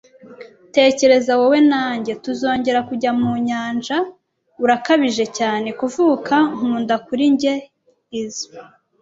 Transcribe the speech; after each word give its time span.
tekereza 0.75 1.31
wowe 1.39 1.59
na 1.71 1.83
njye 1.97 2.13
tuzongera 2.23 2.79
kujya 2.89 3.11
mu 3.19 3.31
nyanja. 3.47 3.97
Urakabije 4.63 5.25
cyane 5.37 5.69
kuvuka 5.79 6.35
nkunda 6.57 6.95
kuri 7.07 7.25
njye. 7.33 7.53
Is 8.21 8.35